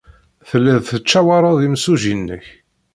Tellid 0.49 0.79
tettcawaṛed 0.83 1.57
imsujji-nnek. 1.67 2.45